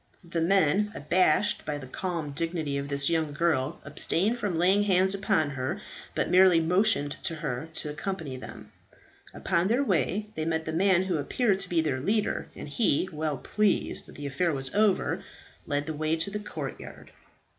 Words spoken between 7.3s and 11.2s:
her to accompany them. Upon their way they met the man who